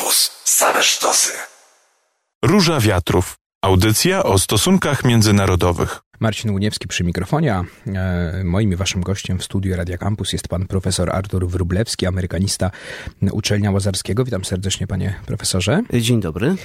[0.00, 0.30] Campus.
[0.44, 1.32] Same sztosy.
[2.44, 3.36] Róża Wiatrów.
[3.62, 6.00] Audycja o stosunkach międzynarodowych.
[6.20, 10.48] Marcin Uniewski przy mikrofonie, a e, moim i waszym gościem w studiu Radia Campus jest
[10.48, 12.70] pan profesor Artur Wrublewski, amerykanista
[13.32, 14.24] Uczelnia Łazarskiego.
[14.24, 15.82] Witam serdecznie panie profesorze.
[15.92, 16.56] Dzień dobry.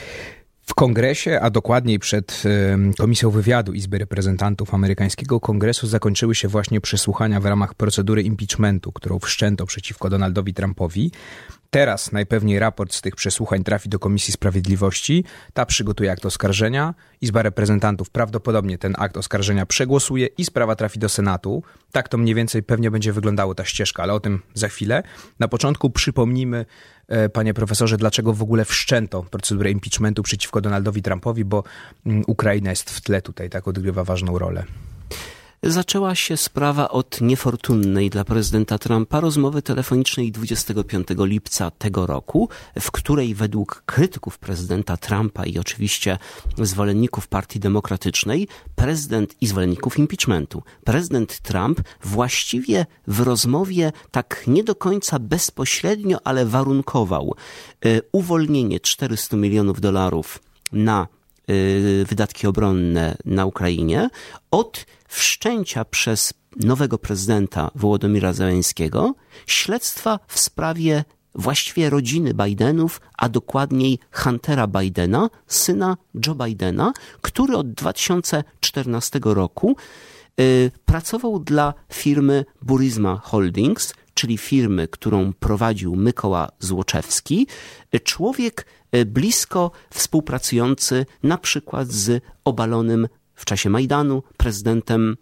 [0.66, 2.44] W kongresie, a dokładniej przed
[2.98, 9.20] Komisją Wywiadu Izby Reprezentantów amerykańskiego kongresu zakończyły się właśnie przesłuchania w ramach procedury impeachmentu, którą
[9.20, 11.12] wszczęto przeciwko Donaldowi Trumpowi.
[11.76, 15.24] Teraz najpewniej raport z tych przesłuchań trafi do Komisji Sprawiedliwości.
[15.54, 16.94] Ta przygotuje akt oskarżenia.
[17.22, 21.64] Izba Reprezentantów prawdopodobnie ten akt oskarżenia przegłosuje i sprawa trafi do Senatu.
[21.92, 25.04] Tak to mniej więcej pewnie będzie wyglądało ta ścieżka, ale o tym za chwilę.
[25.40, 26.66] Na początku przypomnijmy,
[27.08, 31.64] e, panie profesorze, dlaczego w ogóle wszczęto procedurę impeachmentu przeciwko Donaldowi Trumpowi, bo
[32.06, 34.64] mm, Ukraina jest w tle tutaj, tak odgrywa ważną rolę.
[35.68, 42.92] Zaczęła się sprawa od niefortunnej dla prezydenta Trumpa rozmowy telefonicznej 25 lipca tego roku, w
[42.92, 46.18] której według krytyków prezydenta Trumpa i oczywiście
[46.58, 54.76] zwolenników Partii Demokratycznej, prezydent i zwolenników impeachmentu, prezydent Trump właściwie w rozmowie tak nie do
[54.76, 57.36] końca bezpośrednio, ale warunkował
[57.86, 60.40] y, uwolnienie 400 milionów dolarów
[60.72, 61.08] na
[62.06, 64.10] wydatki obronne na Ukrainie
[64.52, 69.16] od wszczęcia przez nowego prezydenta Wołodomira Zeleńskiego
[69.48, 71.04] śledztwa w sprawie
[71.36, 79.76] właściwie rodziny Bidenów, a dokładniej Huntera Bidena, syna Joe Bidena, który od 2014 roku
[80.40, 87.48] y, pracował dla firmy Burisma Holdings, czyli firmy, którą prowadził Mykoła Złoczewski,
[88.04, 95.18] człowiek y, blisko współpracujący na przykład z obalonym w czasie Majdanu prezydentem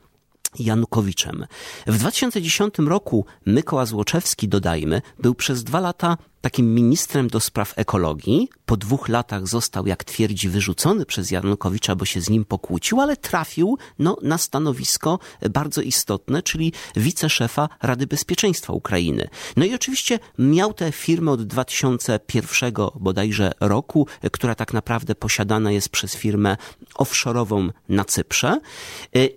[0.59, 1.45] Janukowiczem.
[1.87, 8.49] W 2010 roku Mykoła Złoczewski, dodajmy, był przez dwa lata takim ministrem do spraw ekologii.
[8.65, 13.17] Po dwóch latach został, jak twierdzi, wyrzucony przez Janukowicza, bo się z nim pokłócił, ale
[13.17, 19.27] trafił no, na stanowisko bardzo istotne, czyli wiceszefa Rady Bezpieczeństwa Ukrainy.
[19.57, 25.89] No i oczywiście miał tę firmę od 2001 bodajże roku, która tak naprawdę posiadana jest
[25.89, 26.57] przez firmę
[26.95, 28.59] offshore'ową na Cyprze.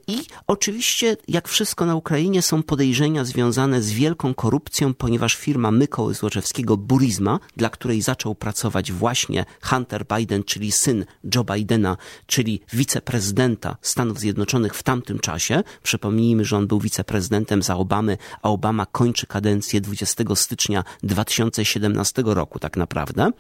[0.07, 6.15] I oczywiście, jak wszystko na Ukrainie, są podejrzenia związane z wielką korupcją, ponieważ firma Mykoły
[6.15, 11.97] Złoczewskiego Burisma, dla której zaczął pracować właśnie Hunter Biden, czyli syn Joe Bidena,
[12.27, 15.63] czyli wiceprezydenta Stanów Zjednoczonych w tamtym czasie.
[15.83, 22.59] Przypomnijmy, że on był wiceprezydentem za Obamy, a Obama kończy kadencję 20 stycznia 2017 roku
[22.59, 23.31] tak naprawdę.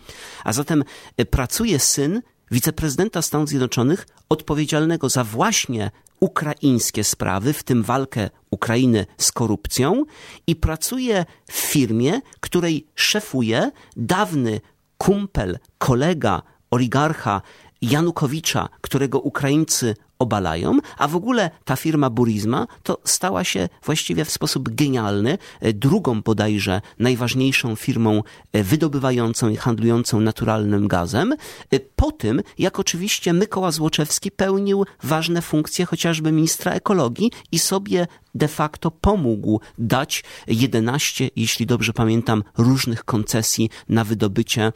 [0.44, 0.84] A zatem
[1.16, 5.90] e, pracuje syn wiceprezydenta Stanów Zjednoczonych odpowiedzialnego za właśnie
[6.20, 10.04] ukraińskie sprawy, w tym walkę Ukrainy z korupcją
[10.46, 14.60] i pracuje w firmie, której szefuje dawny
[14.98, 17.42] kumpel, kolega, oligarcha
[17.82, 24.30] Janukowicza, którego Ukraińcy obalają, a w ogóle ta firma Burisma to stała się właściwie w
[24.30, 28.22] sposób genialny e, drugą bodajże najważniejszą firmą
[28.52, 31.34] e, wydobywającą i handlującą naturalnym gazem,
[31.70, 38.06] e, po tym jak oczywiście Mykoła Złoczewski pełnił ważne funkcje chociażby ministra ekologii i sobie
[38.36, 44.72] de facto pomógł dać 11, jeśli dobrze pamiętam, różnych koncesji na wydobycie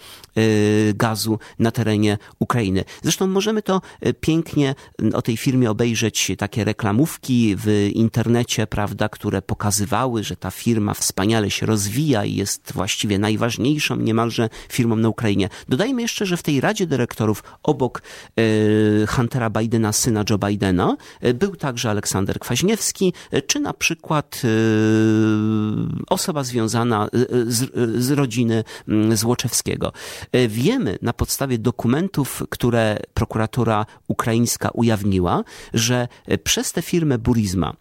[0.94, 2.84] gazu na terenie Ukrainy.
[3.02, 3.80] Zresztą możemy to
[4.20, 4.74] pięknie
[5.14, 11.50] o tej firmie obejrzeć takie reklamówki w internecie, prawda, które pokazywały, że ta firma wspaniale
[11.50, 15.48] się rozwija i jest właściwie najważniejszą niemalże firmą na Ukrainie.
[15.68, 21.34] Dodajmy jeszcze, że w tej Radzie Dyrektorów obok e, Huntera Bidena, syna Joe Bidena, e,
[21.34, 24.42] był także Aleksander Kwaźniewski, e, czy na przykład
[26.08, 27.08] osoba związana
[27.46, 27.70] z,
[28.04, 29.92] z rodziny mm, Złoczewskiego.
[30.48, 35.44] Wiemy na podstawie dokumentów, które prokuratura ukraińska ujawniła,
[35.74, 36.08] że
[36.44, 37.74] przez tę firmę Burisma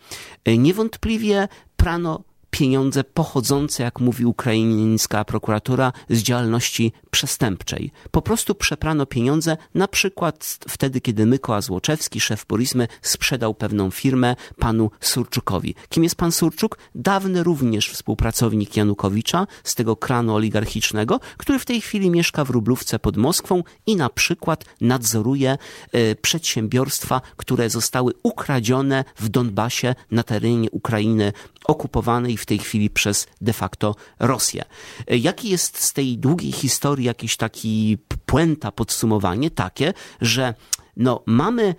[0.46, 1.48] e, niewątpliwie
[1.78, 7.92] prano pieniądze pochodzące, jak mówi ukraińska prokuratura, z działalności przestępczej.
[8.12, 14.36] Po prostu przeprano pieniądze, na przykład wtedy, kiedy Mykoła Złoczewski, szef Burismy, sprzedał pewną firmę
[14.60, 15.76] panu Surczukowi.
[15.90, 16.78] Kim jest pan Surczuk?
[16.96, 23.00] Dawny również współpracownik Janukowicza z tego kranu oligarchicznego, który w tej chwili mieszka w Rublówce
[23.00, 25.58] pod Moskwą i na przykład nadzoruje
[25.92, 31.34] e, przedsiębiorstwa, które zostały ukradzione w Donbasie na terenie Ukrainy
[31.66, 34.64] okupowanej w tej chwili przez de facto Rosję.
[35.08, 40.54] E, jaki jest z tej długiej historii jakiś taki puenta, podsumowanie takie, że
[40.98, 41.76] no mamy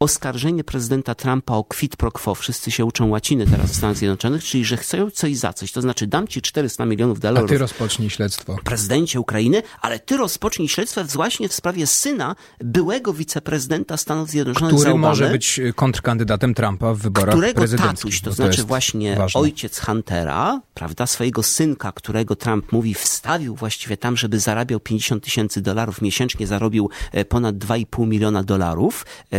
[0.00, 2.34] oskarżenie prezydenta Trumpa o quid pro quo.
[2.34, 5.72] Wszyscy się uczą łaciny teraz w Stanach Zjednoczonych, czyli że chcą coś za coś.
[5.72, 7.50] To znaczy dam ci 400 milionów dolarów.
[7.50, 8.56] A ty rozpocznij śledztwo.
[8.64, 14.94] Prezydencie Ukrainy, ale ty rozpocznij śledztwo właśnie w sprawie syna byłego wiceprezydenta Stanów Zjednoczonych Który
[14.94, 17.96] może być kontrkandydatem Trumpa w wyborach którego prezydenckich.
[18.02, 19.40] tatuś, to bo znaczy właśnie ważne.
[19.40, 25.60] ojciec Huntera, prawda, swojego synka, którego Trump mówi, wstawił właściwie tam, żeby zarabiał 50 tysięcy
[25.62, 29.36] dolarów miesięcznie, zarobił e, ponad 2,5 miliona dolarów e,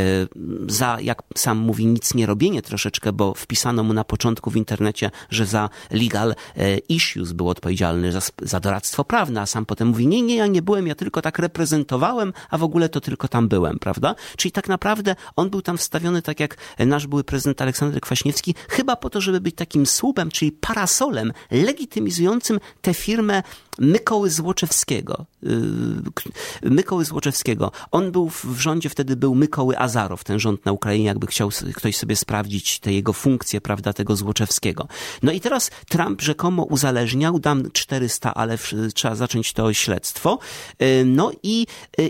[0.67, 5.11] za, jak sam mówi, nic nie robienie troszeczkę, bo wpisano mu na początku w internecie,
[5.29, 10.07] że za legal e, issues był odpowiedzialny, za, za doradztwo prawne, a sam potem mówi,
[10.07, 13.47] nie, nie, ja nie byłem, ja tylko tak reprezentowałem, a w ogóle to tylko tam
[13.47, 14.15] byłem, prawda?
[14.37, 18.95] Czyli tak naprawdę on był tam wstawiony tak jak nasz były prezydent Aleksander Kwaśniewski, chyba
[18.95, 23.43] po to, żeby być takim słupem, czyli parasolem legitymizującym tę firmę
[23.79, 25.25] Mykoły Złoczewskiego.
[25.43, 27.71] Yy, Mykoły Złoczewskiego.
[27.91, 31.97] On był w rządzie, wtedy był Mykoły Azarow, ten rząd na Ukrainie, jakby chciał ktoś
[31.97, 34.87] sobie sprawdzić te jego funkcje, prawda, tego Złoczewskiego.
[35.23, 38.57] No i teraz Trump rzekomo uzależniał, dam 400, ale
[38.93, 40.39] trzeba zacząć to śledztwo.
[40.79, 41.67] Yy, No i,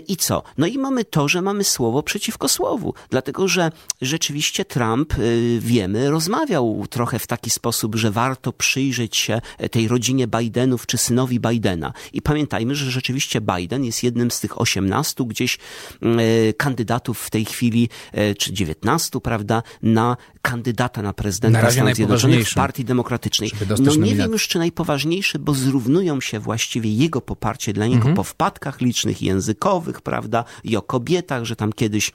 [0.08, 0.42] i co?
[0.58, 3.72] No i mamy to, że mamy słowo przeciwko słowu, dlatego że
[4.02, 5.14] rzeczywiście Trump,
[5.58, 9.40] wiemy, rozmawiał trochę w taki sposób, że warto przyjrzeć się
[9.70, 11.92] tej rodzinie Bidenów czy synowi Bidena.
[12.12, 15.58] I pamiętajmy, że rzeczywiście Biden jest jednym z tych 18 gdzieś
[16.02, 22.48] e, kandydatów w tej chwili, e, czy 19, prawda, na kandydata na prezydenta Stanów Zjednoczonych
[22.48, 22.54] w.
[22.54, 23.50] Partii Demokratycznej.
[23.78, 28.16] No nie wiem już, czy najpoważniejszy, bo zrównują się właściwie jego poparcie dla niego Mhm.
[28.16, 32.12] po wpadkach licznych językowych, prawda, i o kobietach, że tam kiedyś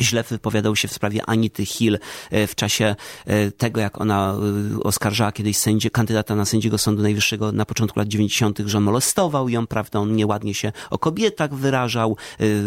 [0.00, 1.98] źle wypowiadał się w sprawie Anity Hill
[2.30, 2.96] e, w czasie
[3.26, 4.34] e, tego, jak ona
[4.76, 9.48] e, oskarżała kiedyś sędzie, kandydata na sędziego Sądu Najwyższego na początku lat 90., że molestował
[9.48, 12.16] ją, prawda, on nieładnie się o kobietach wyrażał,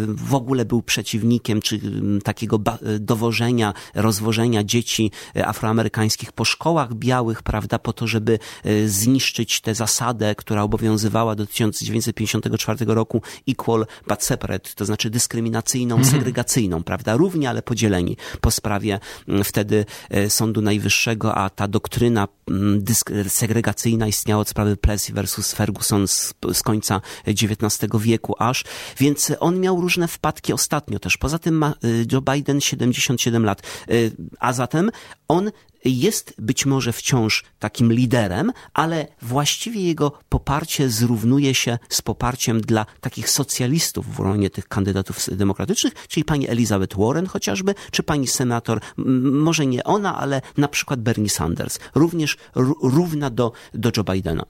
[0.08, 1.80] w ogóle był przeciwnikiem czy
[2.24, 2.60] takiego
[3.00, 5.10] dowożenia, rozwożenia dzieci
[5.44, 8.38] afroamerykańskich po szkołach białych, prawda, po to, żeby
[8.86, 16.82] zniszczyć tę zasadę, która obowiązywała do 1954 roku equal but separate, to znaczy dyskryminacyjną, segregacyjną,
[16.82, 22.80] prawda, równie, ale podzieleni po sprawie mm, wtedy e, Sądu Najwyższego, a ta doktryna mm,
[22.80, 28.64] dysk- segregacyjna istniała od sprawy Plessy versus Ferguson z, z końca XIX wieku aż,
[28.98, 31.16] więc on miał różne wpadki ostatnio też.
[31.16, 31.74] Poza tym ma
[32.12, 33.62] Joe Biden 77 lat,
[34.38, 34.90] a zatem
[35.28, 35.50] on
[35.84, 42.86] jest być może wciąż takim liderem, ale właściwie jego poparcie zrównuje się z poparciem dla
[43.00, 48.80] takich socjalistów w gronie tych kandydatów demokratycznych, czyli pani Elizabeth Warren chociażby, czy pani senator,
[49.32, 52.36] może nie ona, ale na przykład Bernie Sanders, również
[52.82, 54.44] równa do, do Joe Bidena.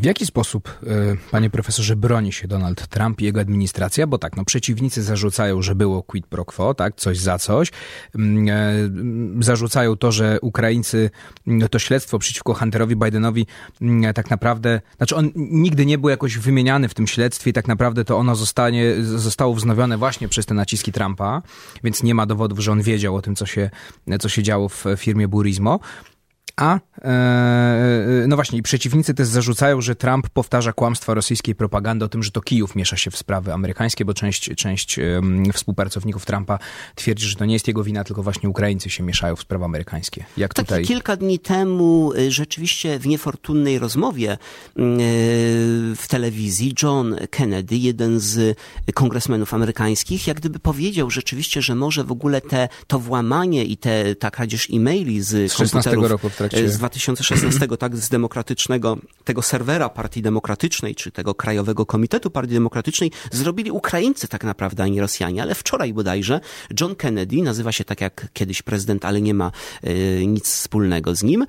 [0.00, 4.06] W jaki sposób, e, panie profesorze, broni się Donald Trump i jego administracja?
[4.06, 7.70] Bo tak, no przeciwnicy zarzucają, że było quid pro quo, tak, coś za coś.
[8.14, 11.10] Mm, e, mm, Zarzucają to, że Ukraińcy,
[11.46, 13.46] mm, to śledztwo przeciwko Hunterowi Bidenowi
[13.82, 17.68] mm, tak naprawdę, znaczy on nigdy nie był jakoś wymieniany w tym śledztwie i tak
[17.68, 21.42] naprawdę to ono zostanie, zostało wznowione właśnie przez te naciski Trumpa,
[21.84, 23.70] więc nie ma dowodów, że on wiedział o tym, co się,
[24.20, 25.80] co się działo w firmie Burismo.
[26.60, 32.08] A, e, no właśnie, i przeciwnicy też zarzucają, że Trump powtarza kłamstwa rosyjskiej propagandy o
[32.08, 35.00] tym, że to Kijów miesza się w sprawy amerykańskie, bo część, część
[35.52, 36.58] współpracowników Trumpa
[36.94, 40.24] twierdzi, że to nie jest jego wina, tylko właśnie Ukraińcy się mieszają w sprawy amerykańskie.
[40.36, 40.84] Jak Tak, tutaj?
[40.84, 44.36] kilka dni temu y, rzeczywiście w niefortunnej rozmowie y,
[45.96, 48.58] w telewizji John Kennedy, jeden z
[48.94, 54.14] kongresmenów amerykańskich, jak gdyby powiedział rzeczywiście, że może w ogóle te, to włamanie i te,
[54.14, 59.88] ta kradzież e-maili z, Z 16 komputerów roku z 2016, tak, z demokratycznego, tego serwera
[59.88, 65.42] Partii Demokratycznej, czy tego Krajowego Komitetu Partii Demokratycznej, zrobili Ukraińcy tak naprawdę, a nie Rosjanie.
[65.42, 66.40] Ale wczoraj bodajże
[66.80, 69.52] John Kennedy, nazywa się tak jak kiedyś prezydent, ale nie ma
[69.82, 71.46] e, nic wspólnego z nim, e,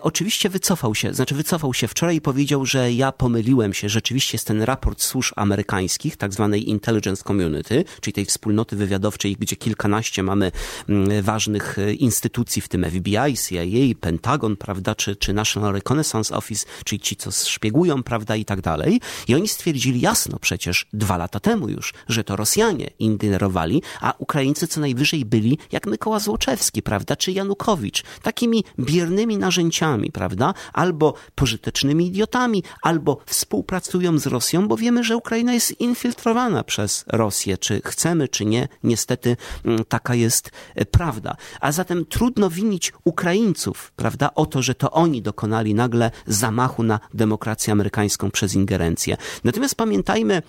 [0.00, 4.46] oczywiście wycofał się, znaczy wycofał się wczoraj i powiedział, że ja pomyliłem się, rzeczywiście jest
[4.46, 10.52] ten raport służb amerykańskich, tak zwanej Intelligence Community, czyli tej wspólnoty wywiadowczej, gdzie kilkanaście mamy
[10.88, 16.66] mm, ważnych e, instytucji, w tym FBI, CIA, Pentagon, prawda, czy, czy National Reconnaissance Office,
[16.84, 19.00] czyli ci, co szpiegują, prawda, i tak dalej.
[19.28, 24.66] I oni stwierdzili jasno przecież dwa lata temu już, że to Rosjanie ingerowali, a Ukraińcy
[24.66, 32.06] co najwyżej byli jak Mykoła Złoczewski, prawda, czy Janukowicz, takimi biernymi narzędziami, prawda, albo pożytecznymi
[32.06, 38.28] idiotami, albo współpracują z Rosją, bo wiemy, że Ukraina jest infiltrowana przez Rosję, czy chcemy,
[38.28, 41.36] czy nie, niestety mm, taka jest e, prawda.
[41.60, 47.00] A zatem trudno winić Ukraińców, prawda, o to, że to oni dokonali nagle zamachu na
[47.14, 49.16] demokrację amerykańską przez ingerencję.
[49.44, 50.42] Natomiast pamiętajmy,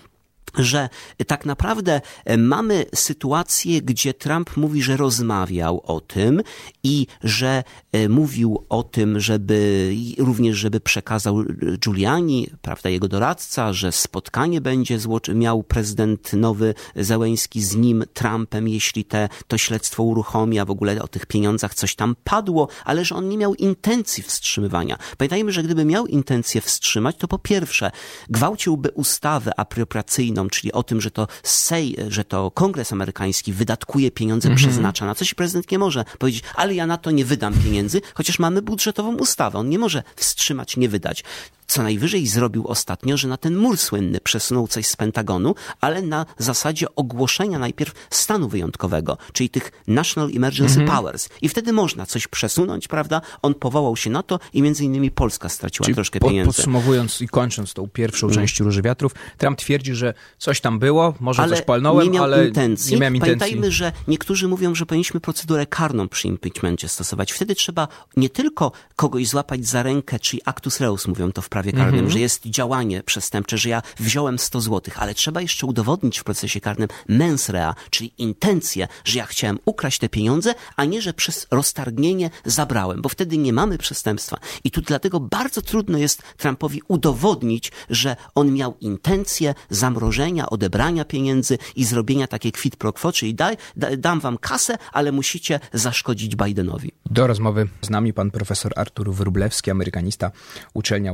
[0.58, 0.88] że
[1.26, 6.42] tak naprawdę e, mamy sytuację, gdzie Trump mówi, że rozmawiał o tym
[6.82, 11.44] i że e, mówił o tym, żeby również, żeby przekazał
[11.78, 14.98] Giuliani, prawda, jego doradca, że spotkanie będzie
[15.34, 21.02] miał prezydent nowy Załęski z nim, Trumpem, jeśli te, to śledztwo uruchomi, a w ogóle
[21.02, 24.98] o tych pieniądzach coś tam padło, ale że on nie miał intencji wstrzymywania.
[25.18, 27.90] Pamiętajmy, że gdyby miał intencję wstrzymać, to po pierwsze
[28.30, 34.48] gwałciłby ustawę apropriacyjną, czyli o tym, że to Sej, że to Kongres amerykański wydatkuje pieniądze,
[34.48, 34.56] mhm.
[34.56, 38.38] przeznacza na coś, prezydent nie może powiedzieć, ale ja na to nie wydam pieniędzy, chociaż
[38.38, 39.58] mamy budżetową ustawę.
[39.58, 41.24] On nie może wstrzymać, nie wydać.
[41.70, 46.26] Co najwyżej zrobił ostatnio, że na ten mur słynny przesunął coś z Pentagonu, ale na
[46.38, 50.98] zasadzie ogłoszenia najpierw stanu wyjątkowego, czyli tych National Emergency mhm.
[50.98, 51.28] Powers.
[51.42, 53.20] I wtedy można coś przesunąć, prawda?
[53.42, 56.56] On powołał się na to i między innymi Polska straciła czyli troszkę pieniędzy.
[56.56, 58.34] Podsumowując i kończąc tą pierwszą mm.
[58.34, 62.24] część Róży Wiatrów, Trump twierdzi, że coś tam było, może ale coś palnąłem, nie miał
[62.24, 62.94] ale intencji.
[62.94, 63.38] nie miałem intencji.
[63.38, 67.32] Pamiętajmy, że niektórzy mówią, że powinniśmy procedurę karną przy impeachmencie stosować.
[67.32, 71.59] Wtedy trzeba nie tylko kogoś złapać za rękę, czyli actus reus, mówią to w prawie
[71.64, 72.12] karnym, mm -hmm.
[72.12, 76.60] że jest działanie przestępcze, że ja wziąłem 100 złotych, ale trzeba jeszcze udowodnić w procesie
[76.60, 81.46] karnym mens rea, czyli intencję, że ja chciałem ukraść te pieniądze, a nie, że przez
[81.50, 84.38] roztargnienie zabrałem, bo wtedy nie mamy przestępstwa.
[84.64, 91.58] I tu dlatego bardzo trudno jest Trumpowi udowodnić, że on miał intencję zamrożenia, odebrania pieniędzy
[91.76, 96.36] i zrobienia takie quid pro quo, czyli daj, da, dam wam kasę, ale musicie zaszkodzić
[96.36, 96.92] Bidenowi.
[97.10, 100.30] Do rozmowy z nami pan profesor Artur Wróblewski, amerykanista
[100.74, 101.12] Uczelnia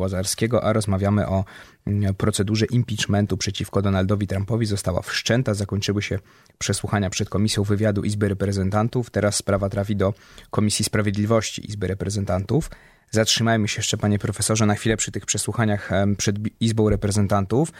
[0.62, 1.45] A rozmawiamy o
[1.87, 4.66] mm, procedurze impeachmentu przeciwko Donaldowi Trumpowi.
[4.66, 6.19] Została wszczęta, zakończyły się
[6.59, 9.11] przesłuchania przed Komisją Wywiadu Izby Reprezentantów.
[9.11, 10.14] Teraz sprawa trafi do
[10.50, 12.71] Komisji Sprawiedliwości Izby Reprezentantów.
[13.11, 17.73] Zatrzymajmy się jeszcze, panie profesorze, na chwilę przy tych przesłuchaniach przed Izbą Reprezentantów.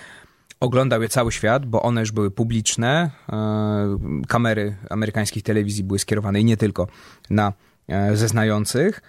[0.61, 3.11] Oglądał je cały świat, bo one już były publiczne.
[3.33, 3.99] E,
[4.29, 6.87] kamery amerykańskich telewizji były skierowane i nie tylko
[7.31, 7.53] na
[7.89, 9.03] e, zeznających.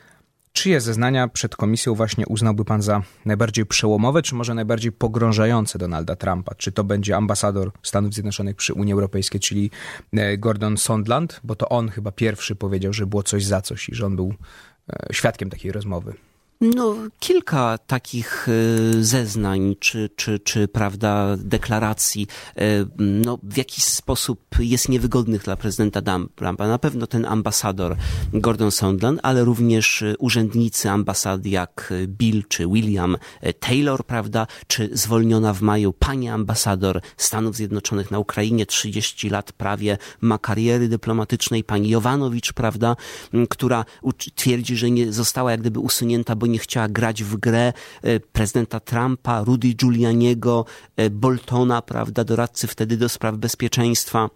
[0.58, 6.16] Czyje zeznania przed komisją właśnie uznałby pan za najbardziej przełomowe, czy może najbardziej pogrążające Donalda
[6.16, 6.56] Trumpa?
[6.56, 9.72] Czy to będzie ambasador Stanów Zjednoczonych przy Unii Europejskiej, czyli
[10.14, 11.40] e, Gordon Sondland?
[11.44, 14.34] Bo to on chyba pierwszy powiedział, że było coś za coś i że on był
[15.12, 16.14] świadkiem takiej rozmowy.
[16.62, 22.62] No, kilka takich e, zeznań, czy, czy, czy prawda, deklaracji, e,
[22.98, 26.02] no, w jakiś sposób jest niewygodnych dla prezydenta
[26.36, 26.68] Trumpa.
[26.68, 27.96] Na pewno ten ambasador
[28.34, 33.18] Gordon Sondland, ale również urzędnicy ambasady jak Bill czy William
[33.60, 39.98] Taylor, prawda, czy zwolniona w maju pani ambasador Stanów Zjednoczonych na Ukrainie, 30 lat prawie
[40.22, 42.96] ma kariery dyplomatycznej, pani Jovanowicz, prawda,
[43.50, 43.86] która
[44.36, 48.80] twierdzi, że nie została jak gdyby usunięta, bo nie chciała grać w grę e, prezydenta
[48.80, 50.66] Trumpa, Rudy Giulianiego,
[50.98, 54.30] e, Boltona, prawda, doradcy wtedy do spraw bezpieczeństwa.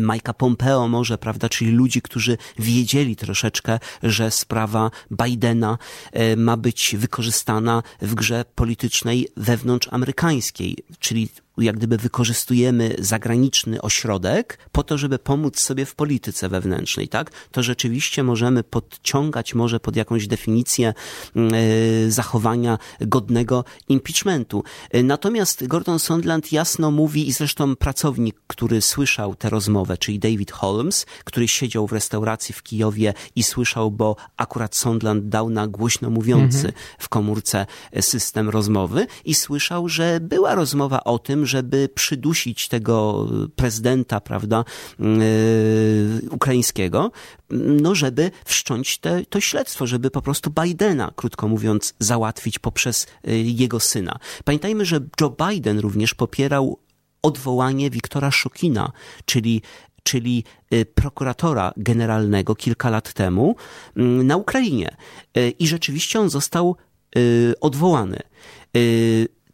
[0.00, 5.78] Majka Pompeo może, prawda, czyli ludzi, którzy wiedzieli troszeczkę, że sprawa Bidena
[6.12, 14.58] e, ma być wykorzystana w grze politycznej wewnątrz amerykańskiej, czyli jak gdyby wykorzystujemy zagraniczny ośrodek
[14.72, 17.30] po to, żeby pomóc sobie w polityce wewnętrznej, tak?
[17.50, 20.94] To rzeczywiście możemy podciągać może pod jakąś definicję
[21.36, 24.64] y, zachowania godnego impeachmentu.
[24.90, 30.52] E, natomiast Gordon Sondland jasno mówi i zresztą pracownik, który słyszał tę rozmowę, czyli David
[30.52, 36.10] Holmes, który siedział w restauracji w Kijowie i słyszał, bo akurat Sondland dał na głośno
[36.10, 36.74] mówiący mhm.
[36.98, 37.66] w komórce
[38.00, 44.64] system rozmowy i słyszał, że była rozmowa o tym, żeby przydusić tego prezydenta, prawda,
[44.98, 45.06] yy,
[46.30, 47.10] ukraińskiego,
[47.50, 53.38] no żeby wszcząć te, to śledztwo, żeby po prostu Bidena, krótko mówiąc, załatwić poprzez yy,
[53.38, 54.18] jego syna.
[54.44, 56.78] Pamiętajmy, że Joe Biden również popierał
[57.22, 58.92] odwołanie Wiktora Szukina,
[59.24, 59.62] czyli
[60.02, 60.44] czyli
[60.94, 63.56] prokuratora generalnego kilka lat temu
[63.96, 64.96] mm, na Ukrainie.
[65.58, 66.76] I rzeczywiście on został
[67.60, 68.20] odwołany.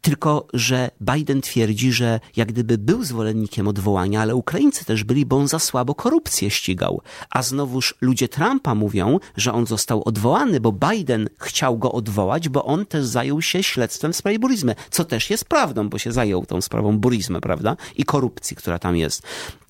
[0.02, 5.36] Tylko, że Biden twierdzi, że jak gdyby był zwolennikiem odwołania, ale Ukraińcy też byli, bo
[5.36, 7.00] on za słabo korupcję ścigał.
[7.30, 12.64] A znowuż ludzie Trumpa mówią, że on został odwołany, bo Biden chciał go odwołać, bo
[12.64, 16.46] on też zajął się śledztwem w sprawie burizmy, co też jest prawdą, bo się zajął
[16.46, 17.76] tą sprawą burizmy, prawda?
[17.96, 19.22] I korupcji, która tam jest.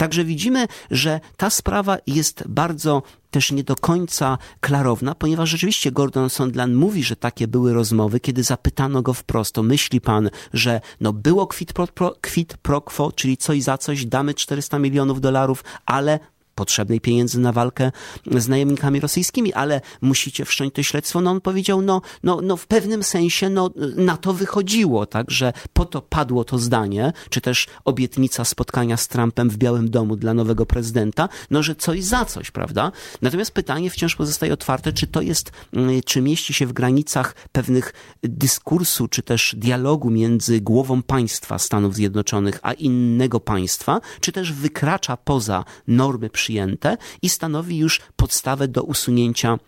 [0.02, 6.30] Także widzimy, że ta sprawa jest bardzo też nie do końca klarowna, ponieważ rzeczywiście Gordon
[6.30, 11.12] Sondland mówi, że takie były rozmowy, kiedy zapytano go wprost, to myśli pan, że no
[11.12, 15.64] było quid pro, pro, quid pro quo, czyli coś za coś, damy 400 milionów dolarów,
[15.86, 16.18] ale
[16.54, 17.92] potrzebnej pieniędzy na walkę
[18.36, 21.20] z najemnikami rosyjskimi, ale musicie wszcząć to śledztwo.
[21.20, 25.52] No on powiedział, no, no, no w pewnym sensie no, na to wychodziło, tak, że
[25.72, 30.34] po to padło to zdanie, czy też obietnica spotkania z Trumpem w Białym Domu dla
[30.34, 32.92] nowego prezydenta, no że coś za coś, prawda?
[33.22, 37.92] Natomiast pytanie wciąż pozostaje otwarte, czy to jest, mm, czy mieści się w granicach pewnych
[38.22, 45.16] dyskursu, czy też dialogu między głową państwa Stanów Zjednoczonych a innego państwa, czy też wykracza
[45.16, 49.58] poza normy przyjęte i stanowi już podstawę do usunięcia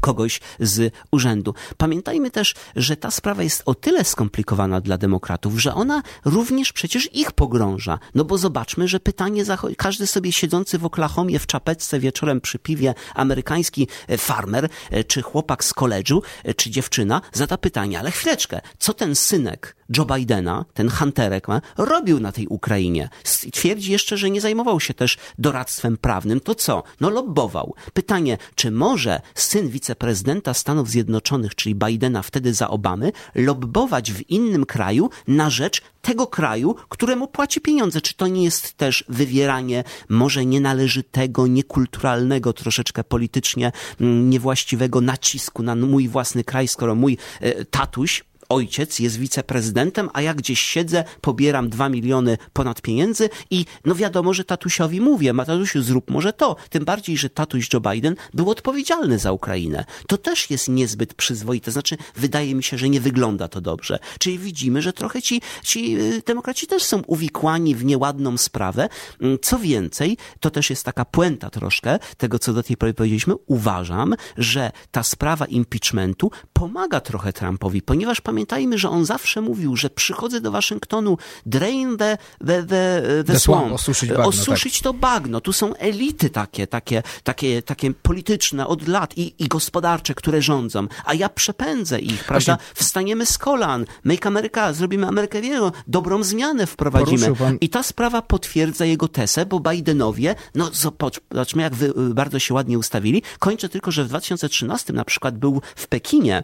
[0.00, 1.54] kogoś z urzędu.
[1.76, 7.14] Pamiętajmy też, że ta sprawa jest o tyle skomplikowana dla demokratów, że ona również przecież
[7.14, 7.98] ich pogrąża.
[8.14, 9.44] No bo zobaczmy, że pytanie,
[9.76, 15.22] każdy sobie siedzący w Oklahomie w czapeczce wieczorem przy piwie, amerykański e, farmer, e, czy
[15.22, 20.64] chłopak z koledżu, e, czy dziewczyna, zada pytanie, ale chwileczkę, co ten synek Joe Bidena,
[20.74, 23.08] ten Hunterek, robił na tej Ukrainie?
[23.52, 26.40] Twierdzi jeszcze, że nie zajmował się też doradztwem prawnym.
[26.40, 26.82] To co?
[27.00, 27.74] No lobbował.
[27.92, 34.66] Pytanie, czy może syn wiceprezydenta Stanów Zjednoczonych, czyli Bidena wtedy za Obamy, lobbować w innym
[34.66, 38.00] kraju na rzecz tego kraju, któremu płaci pieniądze.
[38.00, 45.74] Czy to nie jest też wywieranie może nienależytego, niekulturalnego, troszeczkę politycznie mm, niewłaściwego nacisku na
[45.74, 51.68] mój własny kraj, skoro mój e, tatuś ojciec jest wiceprezydentem, a ja gdzieś siedzę, pobieram
[51.68, 56.56] dwa miliony ponad pieniędzy i no wiadomo, że tatusiowi mówię, ma tatusiu zrób może to.
[56.70, 59.84] Tym bardziej, że tatuś Joe Biden był odpowiedzialny za Ukrainę.
[60.06, 61.70] To też jest niezbyt przyzwoite.
[61.70, 63.98] Znaczy, wydaje mi się, że nie wygląda to dobrze.
[64.18, 68.88] Czyli widzimy, że trochę ci, ci y, demokraci też są uwikłani w nieładną sprawę.
[69.20, 73.34] Mm, co więcej, to też jest taka puenta troszkę tego, co do tej pory powiedzieliśmy.
[73.46, 79.90] Uważam, że ta sprawa impeachmentu pomaga trochę Trumpowi, ponieważ pamiętajmy, że on zawsze mówił, że
[79.90, 84.82] przychodzę do Waszyngtonu, drain the, the, the, the swamp, osuszyć, bagno, osuszyć tak.
[84.82, 85.40] to bagno.
[85.40, 90.86] Tu są elity takie, takie, takie, takie polityczne od lat i, i gospodarcze, które rządzą,
[91.04, 92.56] a ja przepędzę ich, prawda?
[92.56, 92.74] Właśnie...
[92.74, 97.36] Wstaniemy z kolan, make America, zrobimy Amerykę wielu, dobrą zmianę wprowadzimy.
[97.36, 97.56] Pan...
[97.60, 102.78] I ta sprawa potwierdza jego tesę, bo Bidenowie, no zobaczmy, jak wy bardzo się ładnie
[102.78, 103.22] ustawili.
[103.38, 106.42] Kończę tylko, że w 2013 na przykład był w Pekinie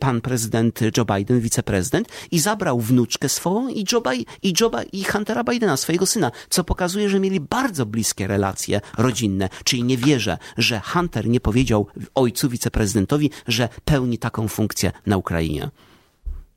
[0.00, 4.02] pan prezydent Joe Biden, wiceprezydent, i zabrał wnuczkę swoją i Joe,
[4.42, 9.48] i, Joe i Huntera Bidena, swojego syna, co pokazuje, że mieli bardzo bliskie relacje rodzinne.
[9.64, 15.70] Czyli nie wierzę, że Hunter nie powiedział ojcu, wiceprezydentowi, że pełni taką funkcję na Ukrainie.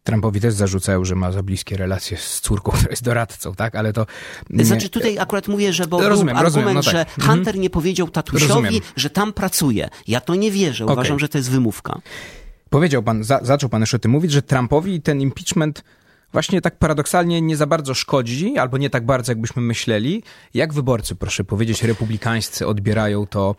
[0.03, 3.75] Trumpowi też zarzucają, że ma za bliskie relacje z córką, która jest doradcą, tak?
[3.75, 4.05] Ale to...
[4.59, 6.91] Znaczy tutaj akurat mówię, że bo rozumiem, był argument, rozumiem, no tak.
[6.91, 7.61] że Hunter mhm.
[7.61, 8.81] nie powiedział tatusiowi, rozumiem.
[8.95, 9.89] że tam pracuje.
[10.07, 10.85] Ja to nie wierzę.
[10.85, 11.19] Uważam, okay.
[11.19, 12.01] że to jest wymówka.
[12.69, 15.83] Powiedział pan, za, zaczął pan jeszcze o tym mówić, że Trumpowi ten impeachment
[16.31, 20.23] właśnie tak paradoksalnie nie za bardzo szkodzi, albo nie tak bardzo, jakbyśmy myśleli.
[20.53, 23.55] Jak wyborcy, proszę powiedzieć, republikańscy odbierają to,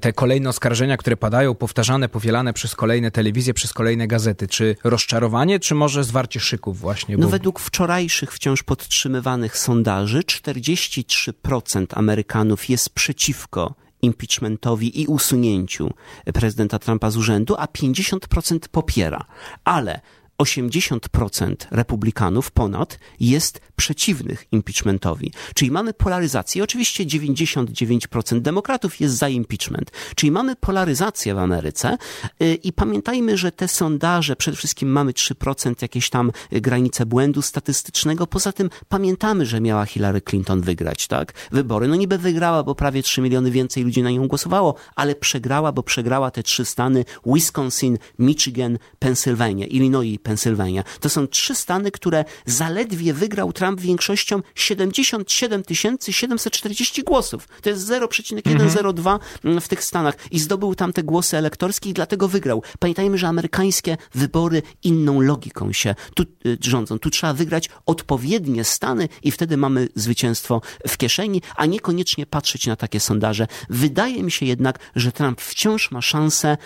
[0.00, 4.48] te kolejne oskarżenia, które padają, powtarzane, powielane przez kolejne telewizje, przez kolejne gazety?
[4.48, 7.16] Czy rozczarowanie, czy może zwarcie szyków właśnie?
[7.16, 7.24] No bo...
[7.24, 13.74] No według wczorajszych wciąż podtrzymywanych sondaży 43% Amerykanów jest przeciwko
[14.04, 15.90] impeachmentowi i usunięciu
[16.34, 19.24] prezydenta Trumpa z urzędu, a 50% popiera.
[19.64, 20.00] Ale
[20.38, 25.32] 80% republikanów ponad jest przeciwnych impeachmentowi.
[25.54, 26.64] Czyli mamy polaryzację.
[26.64, 29.90] Oczywiście 99% demokratów jest za impeachment.
[30.16, 31.98] Czyli mamy polaryzację w Ameryce
[32.42, 38.26] y, i pamiętajmy, że te sondaże, przede wszystkim mamy 3% jakieś tam granice błędu statystycznego.
[38.26, 41.32] Poza tym pamiętamy, że miała Hillary Clinton wygrać, tak?
[41.52, 41.88] Wybory.
[41.88, 45.82] No niby wygrała, bo prawie 3 miliony więcej ludzi na nią głosowało, ale przegrała, bo
[45.82, 50.84] przegrała te trzy stany Wisconsin, Michigan, Pennsylvania, Illinois Pensylwania.
[51.00, 55.62] To są trzy stany, które zaledwie wygrał Trump większością 77
[56.10, 57.48] 740 głosów.
[57.62, 59.12] To jest 0,102
[59.44, 59.60] mhm.
[59.60, 62.62] w tych stanach i zdobył tam te głosy elektorskie i dlatego wygrał.
[62.78, 66.98] Pamiętajmy, że amerykańskie wybory inną logiką się tu y, rządzą.
[66.98, 72.76] Tu trzeba wygrać odpowiednie stany i wtedy mamy zwycięstwo w kieszeni, a niekoniecznie patrzeć na
[72.76, 73.46] takie sondaże.
[73.70, 76.56] Wydaje mi się jednak, że Trump wciąż ma szansę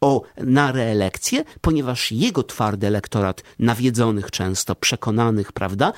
[0.00, 5.92] o, na reelekcję, ponieważ jego twardy elektorat, nawiedzonych często, przekonanych, prawda,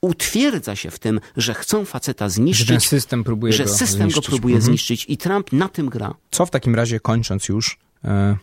[0.00, 2.68] utwierdza się w tym, że chcą faceta zniszczyć.
[2.68, 4.24] Że system próbuje że go system zniszczyć.
[4.24, 4.66] go próbuje mhm.
[4.66, 6.14] zniszczyć i Trump na tym gra.
[6.30, 8.36] Co w takim razie, kończąc już, e,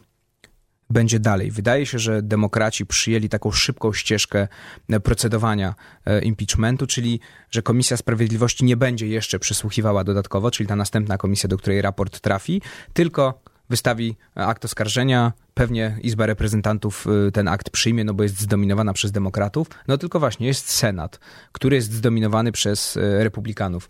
[0.90, 1.52] będzie dalej?
[1.52, 4.48] Wydaje się, że demokraci przyjęli taką szybką ścieżkę
[4.90, 7.20] e, procedowania e, impeachmentu, czyli
[7.52, 12.20] że Komisja Sprawiedliwości nie będzie jeszcze przesłuchiwała dodatkowo, czyli ta następna komisja, do której raport
[12.20, 12.62] trafi,
[12.94, 13.42] tylko
[13.72, 19.12] wystawi akt oskarżenia, pewnie Izba Reprezentantów y, ten akt przyjmie, no bo jest zdominowana przez
[19.12, 21.20] demokratów, no tylko właśnie jest Senat,
[21.52, 23.88] który jest zdominowany przez y, republikanów.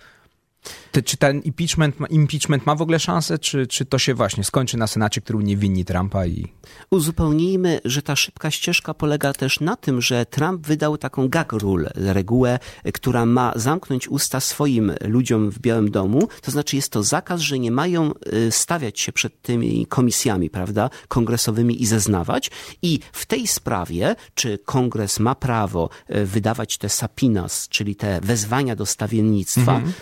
[0.92, 4.44] Ty, czy ten impeachment ma, impeachment ma w ogóle szansę, czy, czy to się właśnie
[4.44, 6.48] skończy na Senacie, który uniewinni Trumpa i...
[6.92, 11.92] Uzupełnijmy, że ta szybka ścieżka polega też na tym, że Trump wydał taką gag rule,
[11.96, 12.60] regułę,
[12.94, 16.28] która ma zamknąć usta swoim ludziom w Białym Domu.
[16.42, 20.90] To znaczy jest to zakaz, że nie mają y, stawiać się przed tymi komisjami, prawda,
[21.08, 22.52] kongresowymi i zeznawać.
[22.82, 28.76] I w tej sprawie, czy kongres ma prawo y, wydawać te sapinas, czyli te wezwania
[28.76, 29.94] do stawiennictwa, mhm.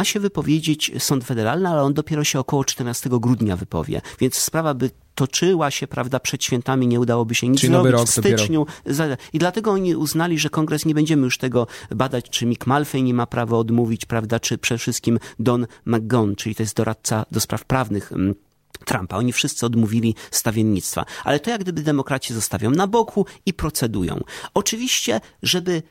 [0.00, 4.00] Ma się wypowiedzieć sąd federalny, ale on dopiero się około 14 grudnia wypowie.
[4.20, 8.10] Więc sprawa by toczyła się, prawda, przed świętami, nie udałoby się nic Czyli zrobić w
[8.10, 8.66] styczniu.
[8.84, 9.16] Dopiero.
[9.32, 13.14] I dlatego oni uznali, że kongres nie będziemy już tego badać, czy Mick Malfey nie
[13.14, 17.64] ma prawa odmówić, prawda, czy przede wszystkim Don McGon, czyli to jest doradca do spraw
[17.64, 18.34] prawnych mm,
[18.84, 19.16] Trumpa.
[19.16, 21.04] Oni wszyscy odmówili stawiennictwa.
[21.24, 24.20] Ale to jak gdyby demokraci zostawią na boku i procedują.
[24.54, 25.82] Oczywiście, żeby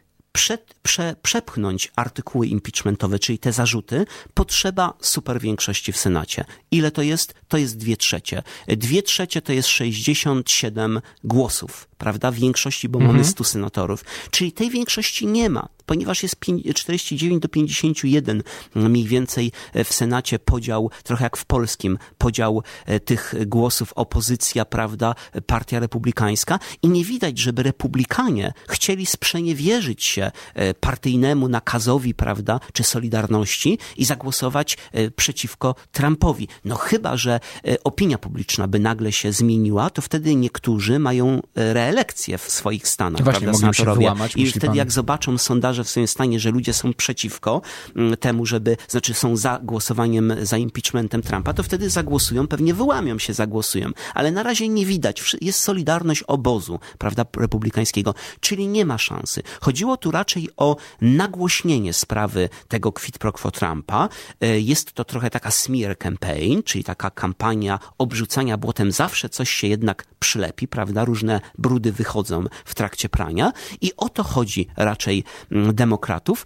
[0.83, 6.45] prze, przepchnąć artykuły impeachmentowe, czyli te zarzuty, potrzeba super większości w Senacie.
[6.71, 7.33] Ile to jest?
[7.47, 8.43] To jest dwie trzecie.
[8.67, 13.15] Dwie trzecie to jest 67 głosów prawda, większości, bo mhm.
[13.15, 14.05] mamy 100 senatorów.
[14.31, 16.35] Czyli tej większości nie ma, ponieważ jest
[16.73, 18.43] 49 do 51
[18.75, 19.51] mniej więcej
[19.85, 26.59] w Senacie podział, trochę jak w polskim, podział e, tych głosów opozycja, prawda, partia republikańska
[26.81, 34.05] i nie widać, żeby republikanie chcieli sprzeniewierzyć się e, partyjnemu nakazowi, prawda, czy Solidarności i
[34.05, 36.47] zagłosować e, przeciwko Trumpowi.
[36.65, 37.39] No chyba, że
[37.83, 43.23] opinia publiczna by nagle się zmieniła, to wtedy niektórzy mają reakcję reelekcję w swoich stanach,
[43.23, 43.99] Właśnie, prawda, senatorowie.
[43.99, 44.75] Wyłamać, I wtedy pan...
[44.75, 47.61] jak zobaczą sondaże w swoim stanie, że ludzie są przeciwko
[47.95, 53.19] mm, temu, żeby, znaczy są za głosowaniem za impeachmentem Trumpa, to wtedy zagłosują, pewnie wyłamią
[53.19, 53.91] się, zagłosują.
[54.13, 55.35] Ale na razie nie widać.
[55.41, 59.41] Jest solidarność obozu, prawda, republikańskiego, czyli nie ma szansy.
[59.61, 64.09] Chodziło tu raczej o nagłośnienie sprawy tego quid pro quo Trumpa.
[64.41, 68.91] E, jest to trochę taka smear campaign, czyli taka kampania obrzucania błotem.
[68.91, 74.09] Zawsze coś się jednak przylepi, prawda, różne brudy brudy wychodzą w trakcie prania i o
[74.09, 76.45] to chodzi raczej mm, demokratów,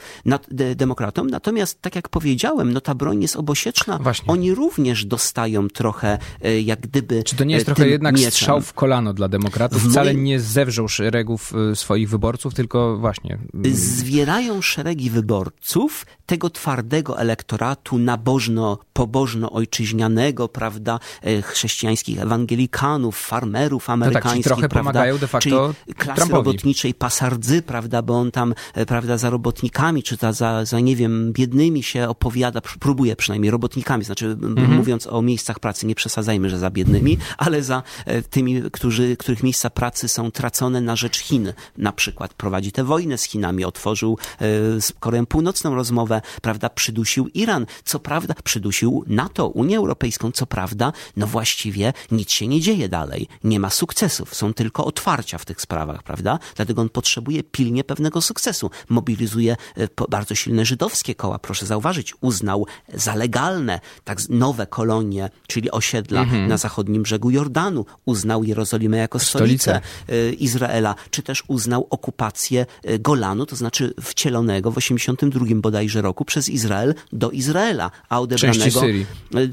[0.52, 1.30] de, demokratom.
[1.30, 3.98] Natomiast, tak jak powiedziałem, no ta broń jest obosieczna.
[3.98, 4.28] Właśnie.
[4.28, 8.32] Oni również dostają trochę e, jak gdyby Czy to nie jest trochę jednak mieczem.
[8.32, 9.84] strzał w kolano dla demokratów?
[9.84, 13.38] Wcale nie zewrzą szeregów e, swoich wyborców, tylko właśnie...
[13.54, 24.52] Mm, Zwierają szeregi wyborców tego twardego elektoratu nabożno-pobożno-ojczyźnianego, prawda, e, chrześcijańskich ewangelikanów, farmerów amerykańskich, no
[24.56, 26.46] tak, prawda, pomagają de facto czyli klasy Trumpowi.
[26.46, 30.96] robotniczej pasardzy, prawda, bo on tam, e, prawda, za robotnikami, czy ta, za, za, nie
[30.96, 34.74] wiem, biednymi się opowiada, próbuje przynajmniej, robotnikami, znaczy mhm.
[34.74, 39.44] mówiąc o miejscach pracy, nie przesadzajmy, że za biednymi, ale za e, tymi, którzy, których
[39.44, 44.18] miejsca pracy są tracone na rzecz Chin, na przykład prowadzi tę wojnę z Chinami, otworzył
[44.80, 50.94] z Koreą Północną rozmowę, prawda, przydusił Iran, co prawda przydusił NATO, Unię Europejską, co prawda,
[51.18, 55.62] no właściwie nic się nie dzieje dalej, nie ma sukcesów, są tylko otwarcia w tych
[55.62, 56.39] sprawach, prawda?
[56.56, 58.69] Dlatego on potrzebuje pilnie pewnego sukcesu.
[58.89, 65.71] Mobilizuje e, bardzo silne żydowskie koła, proszę zauważyć, uznał za legalne tak nowe kolonie, czyli
[65.71, 66.47] osiedla mhm.
[66.47, 72.65] na zachodnim brzegu Jordanu, uznał Jerozolimę jako stolicę, stolicę e, Izraela, czy też uznał okupację
[72.84, 78.80] e, Golanu, to znaczy wcielonego w 82 bodajże roku przez Izrael do Izraela, a odebranego...
[78.80, 79.06] Syrii.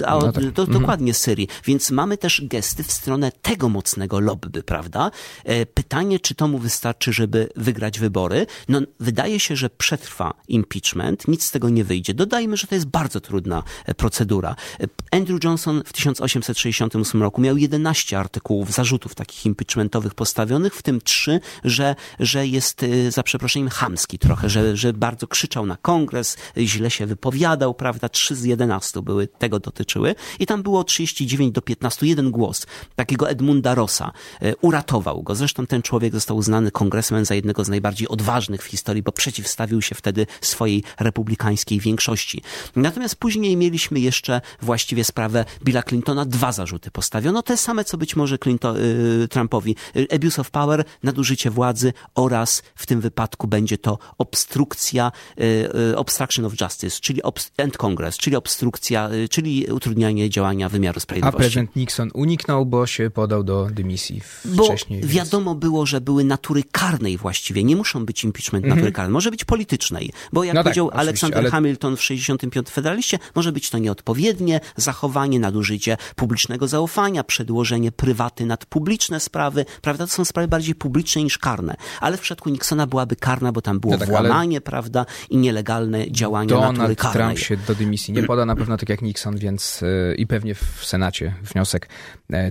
[0.07, 0.45] A, no tak.
[0.55, 0.81] to, mhm.
[0.81, 1.49] Dokładnie Syrii.
[1.65, 5.11] Więc mamy też gesty w stronę tego mocnego lobby, prawda?
[5.51, 8.47] E, pytanie, czy to mu wystarczy, żeby wygrać wybory?
[8.69, 12.15] No, wydaje się, że przetrwa impeachment, nic z tego nie wyjdzie.
[12.15, 14.57] Dodajmy, że to jest bardzo trudna e, procedura.
[14.81, 21.01] E, Andrew Johnson w 1868 roku miał 11 artykułów zarzutów takich impeachmentowych postawionych, w tym
[21.01, 26.91] trzy, że, że jest za przeproszeniem chamski trochę, że, że bardzo krzyczał na kongres, źle
[26.91, 28.09] się wypowiadał, prawda?
[28.09, 33.31] Trzy z 11 były, tego dotyczyły i tam było 39 do 15, jeden głos takiego
[33.31, 34.13] Edmunda Rossa.
[34.61, 35.30] Uratował go.
[35.35, 39.83] Zresztą ten człowiek został uznany kongresmen za jednego z najbardziej odważnych w historii, bo przeciwstawił
[39.83, 42.43] się wtedy swojej republikańskiej większości.
[42.77, 46.25] Natomiast później mieliśmy jeszcze właściwie sprawę Billa Clintona.
[46.25, 49.77] Dwa zarzuty postawiono, te same, co być może Clinton, y, Trumpowi.
[50.15, 55.45] Abuse of power, nadużycie władzy oraz w tym wypadku będzie to obstrukcja, y,
[55.93, 57.21] y, obstruction of justice, czyli
[57.59, 61.37] and Congress, czyli obstrukcja, czyli utrudnianie działania wymiaru sprawiedliwości.
[61.37, 65.01] A prezydent Nixon uniknął, bo się podał do dymisji wcześniej.
[65.01, 67.65] Bo wiadomo było, że były natury karnej właściwie.
[67.65, 68.79] Nie muszą być impeachment mhm.
[68.79, 69.13] natury karnej.
[69.13, 70.13] Może być politycznej.
[70.33, 71.51] Bo jak no tak, powiedział tak, Aleksander ale...
[71.51, 78.67] Hamilton w 65 Federaliście, może być to nieodpowiednie zachowanie, nadużycie publicznego zaufania, przedłożenie prywaty nad
[78.67, 79.65] publiczne sprawy.
[79.83, 80.07] Prawda?
[80.07, 81.75] To są sprawy bardziej publiczne niż karne.
[82.01, 84.61] Ale w przypadku Nixona byłaby karna, bo tam było no tak, włamanie, ale...
[84.61, 87.37] prawda, i nielegalne działania Donald natury karnej.
[87.37, 90.55] Trump się do dymisji nie poda na pewno tak jak Nixon, więc yy, i pewnie
[90.55, 91.89] w Senacie wniosek,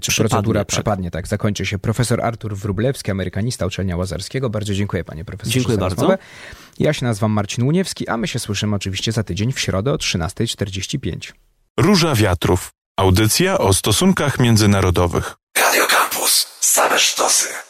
[0.02, 0.68] czy przepadnie, procedura tak.
[0.68, 1.80] przepadnie, tak, zakończy się.
[1.80, 4.50] Profesor Artur Wrublewski, amerykanista uczelnia Łazarskiego.
[4.50, 5.54] Bardzo dziękuję panie profesorze.
[5.54, 6.18] Dziękuję bardzo.
[6.80, 9.96] Ja się nazywam Marcin Łuniewski, a my się słyszymy oczywiście za tydzień w środę o
[9.96, 11.34] 13.45.
[11.80, 12.70] Róża Wiatrów.
[12.98, 15.36] Audycja o stosunkach międzynarodowych.
[15.58, 16.48] Radio Campus.
[16.60, 17.69] Same sztosy.